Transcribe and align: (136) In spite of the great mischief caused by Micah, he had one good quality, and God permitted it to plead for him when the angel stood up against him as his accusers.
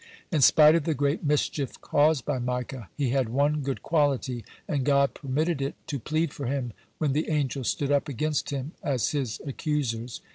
(136) 0.31 0.35
In 0.35 0.41
spite 0.41 0.73
of 0.73 0.83
the 0.85 0.95
great 0.95 1.23
mischief 1.23 1.79
caused 1.79 2.25
by 2.25 2.39
Micah, 2.39 2.89
he 2.97 3.09
had 3.09 3.29
one 3.29 3.61
good 3.61 3.83
quality, 3.83 4.43
and 4.67 4.83
God 4.83 5.13
permitted 5.13 5.61
it 5.61 5.75
to 5.85 5.99
plead 5.99 6.33
for 6.33 6.47
him 6.47 6.73
when 6.97 7.13
the 7.13 7.29
angel 7.29 7.63
stood 7.63 7.91
up 7.91 8.09
against 8.09 8.49
him 8.49 8.71
as 8.81 9.11
his 9.11 9.39
accusers. 9.45 10.21